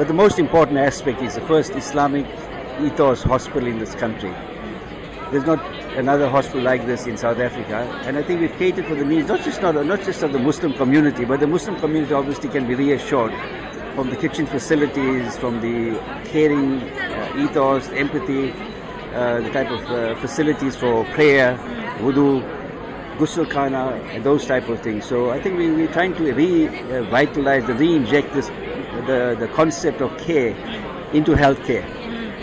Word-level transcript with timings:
But 0.00 0.08
the 0.08 0.14
most 0.14 0.38
important 0.38 0.78
aspect 0.78 1.20
is 1.20 1.34
the 1.34 1.42
first 1.42 1.72
Islamic 1.72 2.24
ethos 2.80 3.22
hospital 3.22 3.68
in 3.68 3.78
this 3.78 3.94
country. 3.94 4.30
There's 5.30 5.44
not 5.44 5.62
another 5.94 6.26
hospital 6.26 6.62
like 6.62 6.86
this 6.86 7.06
in 7.06 7.18
South 7.18 7.38
Africa, 7.38 7.80
and 8.06 8.16
I 8.16 8.22
think 8.22 8.40
we've 8.40 8.56
catered 8.56 8.86
for 8.86 8.94
the 8.94 9.04
needs 9.04 9.28
not 9.28 9.42
just 9.42 9.60
not, 9.60 9.74
not 9.74 10.00
just 10.00 10.22
of 10.22 10.32
the 10.32 10.38
Muslim 10.38 10.72
community, 10.72 11.26
but 11.26 11.40
the 11.40 11.46
Muslim 11.46 11.78
community 11.80 12.14
obviously 12.14 12.48
can 12.48 12.66
be 12.66 12.74
reassured 12.74 13.34
from 13.94 14.08
the 14.08 14.16
kitchen 14.16 14.46
facilities, 14.46 15.36
from 15.36 15.60
the 15.60 16.00
caring 16.24 16.80
uh, 16.80 17.34
ethos, 17.36 17.86
empathy, 17.90 18.52
uh, 19.12 19.42
the 19.42 19.50
type 19.50 19.70
of 19.70 19.84
uh, 19.90 20.14
facilities 20.22 20.76
for 20.76 21.04
prayer, 21.16 21.58
wudu, 21.98 22.40
ghusl 23.18 23.44
khana, 23.50 24.00
and 24.14 24.24
those 24.24 24.46
type 24.46 24.66
of 24.70 24.80
things. 24.80 25.04
So 25.04 25.28
I 25.30 25.42
think 25.42 25.58
we, 25.58 25.70
we're 25.70 25.92
trying 25.92 26.14
to 26.14 26.32
revitalize, 26.32 27.68
uh, 27.68 27.74
re-inject 27.74 28.32
this, 28.32 28.50
the, 29.06 29.36
the 29.38 29.48
concept 29.48 30.00
of 30.00 30.16
care 30.18 30.54
into 31.12 31.32
healthcare 31.32 31.84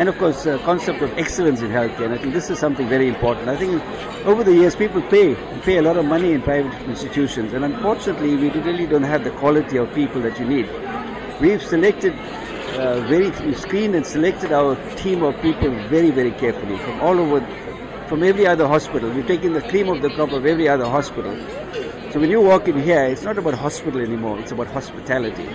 and 0.00 0.08
of 0.08 0.16
course 0.18 0.46
uh, 0.46 0.58
concept 0.58 1.02
of 1.02 1.10
excellence 1.18 1.60
in 1.60 1.70
healthcare. 1.70 2.06
And 2.06 2.14
I 2.14 2.18
think 2.18 2.32
this 2.32 2.48
is 2.50 2.58
something 2.58 2.88
very 2.88 3.08
important. 3.08 3.48
I 3.48 3.56
think 3.56 3.82
over 4.24 4.44
the 4.44 4.54
years 4.54 4.76
people 4.76 5.02
pay 5.02 5.34
pay 5.62 5.78
a 5.78 5.82
lot 5.82 5.96
of 5.96 6.04
money 6.04 6.32
in 6.32 6.42
private 6.42 6.72
institutions, 6.88 7.52
and 7.52 7.64
unfortunately 7.64 8.36
we 8.36 8.50
really 8.50 8.86
don't 8.86 9.02
have 9.02 9.24
the 9.24 9.30
quality 9.32 9.76
of 9.76 9.92
people 9.94 10.22
that 10.22 10.38
you 10.38 10.46
need. 10.46 10.68
We've 11.40 11.62
selected 11.62 12.14
uh, 12.78 13.00
very 13.08 13.54
screened 13.54 13.94
and 13.94 14.06
selected 14.06 14.52
our 14.52 14.76
team 14.96 15.22
of 15.22 15.40
people 15.42 15.70
very 15.88 16.10
very 16.10 16.32
carefully 16.32 16.78
from 16.78 17.00
all 17.00 17.18
over. 17.18 17.46
From 18.08 18.24
every 18.24 18.44
other 18.44 18.66
hospital, 18.66 19.08
we've 19.10 19.26
taken 19.26 19.52
the 19.52 19.60
cream 19.60 19.88
of 19.88 20.02
the 20.02 20.10
crop 20.10 20.32
of 20.32 20.44
every 20.44 20.68
other 20.68 20.84
hospital. 20.84 21.32
So 22.10 22.18
when 22.18 22.28
you 22.28 22.40
walk 22.40 22.66
in 22.66 22.82
here, 22.82 23.04
it's 23.04 23.22
not 23.22 23.38
about 23.38 23.54
hospital 23.54 24.00
anymore; 24.00 24.40
it's 24.40 24.50
about 24.50 24.66
hospitality. 24.66 25.46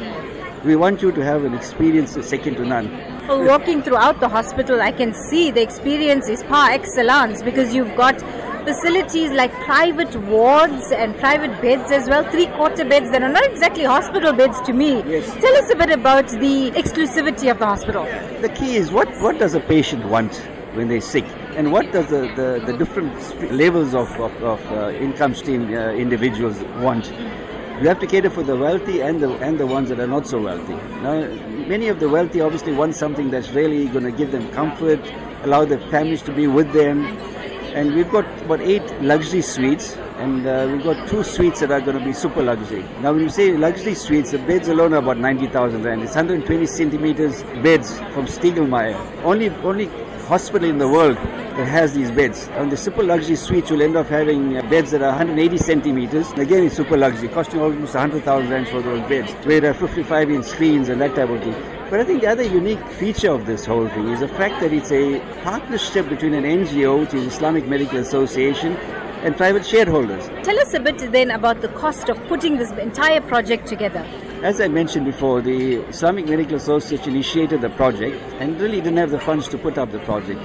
We 0.66 0.76
want 0.76 1.04
you 1.04 1.12
to 1.12 1.24
have 1.24 1.44
an 1.46 1.54
experience 1.54 2.14
second 2.28 2.56
to 2.56 2.66
none. 2.66 2.90
Well, 3.28 3.46
walking 3.46 3.84
throughout 3.84 4.20
the 4.20 4.28
hospital, 4.28 4.82
I 4.82 4.92
can 4.92 5.14
see 5.14 5.52
the 5.52 5.62
experience 5.62 6.28
is 6.28 6.42
par 6.42 6.72
excellence 6.72 7.44
because 7.44 7.76
you've 7.76 7.96
got 7.96 8.20
facilities 8.64 9.30
like 9.30 9.54
private 9.66 10.16
wards 10.22 10.92
and 10.92 11.16
private 11.20 11.62
beds 11.62 11.92
as 11.92 12.10
well, 12.10 12.24
three 12.32 12.48
quarter 12.48 12.84
beds 12.84 13.12
that 13.12 13.22
are 13.22 13.30
not 13.30 13.46
exactly 13.46 13.84
hospital 13.84 14.34
beds 14.34 14.60
to 14.62 14.74
me. 14.74 15.04
Yes. 15.04 15.32
Tell 15.36 15.56
us 15.56 15.70
a 15.70 15.76
bit 15.76 15.92
about 15.92 16.30
the 16.30 16.72
exclusivity 16.72 17.52
of 17.52 17.60
the 17.60 17.68
hospital. 17.68 18.06
The 18.42 18.50
key 18.50 18.76
is 18.76 18.92
what, 18.92 19.08
what 19.22 19.38
does 19.38 19.54
a 19.54 19.60
patient 19.60 20.04
want 20.06 20.36
when 20.74 20.88
they're 20.88 21.00
sick? 21.00 21.26
And 21.56 21.72
what 21.72 21.92
does 21.92 22.10
the, 22.10 22.22
the, 22.36 22.64
the 22.66 22.76
different 22.76 23.14
levels 23.52 23.94
of, 23.94 24.10
of, 24.20 24.34
of 24.42 24.72
uh, 24.72 24.90
income 24.94 25.36
stream 25.36 25.72
uh, 25.72 25.92
individuals 25.92 26.60
want? 26.82 27.14
You 27.82 27.90
have 27.90 28.00
to 28.00 28.08
cater 28.08 28.30
for 28.30 28.42
the 28.42 28.56
wealthy 28.56 29.02
and 29.02 29.22
the, 29.22 29.30
and 29.40 29.60
the 29.60 29.68
ones 29.68 29.90
that 29.90 30.00
are 30.00 30.08
not 30.08 30.26
so 30.26 30.42
wealthy. 30.42 30.76
Now, 31.04 31.28
many 31.68 31.90
of 31.90 32.00
the 32.00 32.08
wealthy 32.08 32.40
obviously 32.40 32.72
want 32.72 32.96
something 32.96 33.30
that's 33.30 33.50
really 33.50 33.88
going 33.88 34.06
to 34.06 34.14
give 34.14 34.32
them 34.32 34.50
comfort, 34.54 35.02
allow 35.44 35.66
their 35.66 35.82
families 35.92 36.22
to 36.22 36.32
be 36.32 36.48
with 36.48 36.72
them. 36.72 37.06
And 37.76 37.94
we've 37.94 38.10
got 38.10 38.26
about 38.44 38.62
eight 38.62 38.82
luxury 39.02 39.42
suites, 39.42 39.98
and 40.20 40.48
uh, 40.48 40.70
we've 40.72 40.86
got 40.86 41.10
two 41.10 41.22
suites 41.22 41.60
that 41.60 41.70
are 41.70 41.82
going 41.82 42.00
to 42.00 42.06
be 42.06 42.14
super 42.14 42.42
luxury. 42.42 42.86
Now, 43.02 43.12
when 43.12 43.24
you 43.24 43.30
say 43.30 43.58
luxury 43.58 43.94
suites, 43.94 44.32
the 44.32 44.38
beds 44.38 44.70
alone 44.70 44.94
are 44.94 45.00
about 45.00 45.18
90,000 45.18 45.84
rand. 45.84 46.02
It's 46.02 46.16
120 46.16 46.66
centimeters 46.68 47.44
beds 47.62 48.00
from 48.14 48.26
Stiegelmeyer. 48.26 48.96
Only, 49.24 49.50
only 49.50 49.88
hospital 50.26 50.68
in 50.68 50.80
the 50.80 50.88
world 50.88 51.18
that 51.18 51.68
has 51.68 51.94
these 51.94 52.12
beds. 52.12 52.48
On 52.58 52.70
the 52.70 52.78
super 52.78 53.04
luxury 53.04 53.36
suites, 53.36 53.70
you'll 53.70 53.82
end 53.82 53.96
up 53.96 54.08
having 54.08 54.58
uh, 54.58 54.62
beds 54.70 54.92
that 54.92 55.02
are 55.02 55.10
180 55.10 55.58
centimeters. 55.58 56.32
Again, 56.34 56.64
it's 56.64 56.76
super 56.76 56.98
luxury, 56.98 57.30
costing 57.30 57.62
almost 57.62 57.94
100,000 57.94 58.50
rand 58.50 58.68
for 58.68 58.82
those 58.82 59.08
beds, 59.08 59.32
where 59.46 59.62
there 59.62 59.72
are 59.72 59.76
55 59.76 60.32
inch 60.32 60.46
screens 60.46 60.90
and 60.90 61.00
that 61.00 61.16
type 61.16 61.30
of 61.30 61.42
thing. 61.42 61.56
But 61.90 62.00
I 62.00 62.04
think 62.04 62.22
the 62.22 62.28
other 62.28 62.44
unique 62.44 62.84
feature 63.00 63.32
of 63.32 63.46
this 63.46 63.66
whole 63.66 63.88
thing 63.88 64.08
is 64.10 64.20
the 64.20 64.28
fact 64.28 64.60
that 64.62 64.74
it's 64.74 64.92
a 64.92 65.20
partnership 65.44 66.10
between 66.10 66.34
an 66.34 66.44
NGO, 66.44 67.02
which 67.02 67.14
is 67.14 67.34
Islamic 67.34 67.68
Medical 67.68 68.00
Association, 68.00 68.76
and 69.26 69.36
private 69.36 69.66
shareholders. 69.66 70.28
Tell 70.44 70.60
us 70.60 70.76
a 70.76 70.80
bit 70.80 71.00
then 71.12 71.32
about 71.32 71.62
the 71.62 71.70
cost 71.70 72.10
of 72.10 72.28
putting 72.28 72.58
this 72.58 72.70
entire 72.74 73.22
project 73.22 73.68
together. 73.68 74.06
As 74.44 74.62
I 74.62 74.68
mentioned 74.68 75.06
before, 75.06 75.42
the 75.42 75.78
Islamic 75.94 76.28
Medical 76.28 76.58
Association 76.58 77.10
initiated 77.10 77.62
the 77.62 77.72
project 77.72 78.22
and 78.40 78.62
really 78.62 78.82
didn't 78.82 78.98
have 78.98 79.10
the 79.10 79.20
funds 79.20 79.48
to 79.48 79.58
put 79.58 79.80
up 79.80 79.92
the 79.92 80.00
project. 80.00 80.40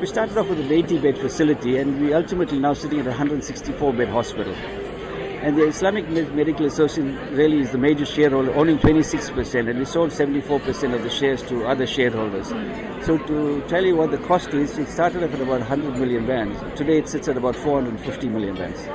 We 0.00 0.06
started 0.06 0.38
off 0.38 0.48
with 0.48 0.60
an 0.60 0.72
80 0.72 0.98
bed 1.00 1.18
facility 1.18 1.76
and 1.76 2.00
we 2.00 2.14
ultimately 2.14 2.58
now 2.58 2.72
sitting 2.72 3.00
at 3.00 3.06
a 3.06 3.10
164 3.10 3.92
bed 3.92 4.08
hospital. 4.08 4.54
And 5.42 5.58
the 5.58 5.66
Islamic 5.66 6.08
Medical 6.08 6.66
Association 6.66 7.18
really 7.34 7.58
is 7.58 7.72
the 7.72 7.78
major 7.78 8.06
shareholder, 8.06 8.54
owning 8.54 8.78
26%, 8.78 9.68
and 9.68 9.76
we 9.76 9.84
sold 9.84 10.10
74% 10.10 10.94
of 10.94 11.02
the 11.02 11.10
shares 11.10 11.42
to 11.48 11.66
other 11.66 11.84
shareholders. 11.84 12.50
So 13.04 13.18
to 13.18 13.60
tell 13.66 13.84
you 13.84 13.96
what 13.96 14.12
the 14.12 14.18
cost 14.18 14.50
is, 14.50 14.78
it 14.78 14.88
started 14.88 15.24
off 15.24 15.34
at 15.34 15.40
about 15.40 15.58
100 15.58 15.98
million 15.98 16.28
rands. 16.28 16.60
Today 16.78 16.98
it 16.98 17.08
sits 17.08 17.26
at 17.26 17.36
about 17.36 17.56
450 17.56 18.28
million 18.28 18.54
rands. 18.54 18.86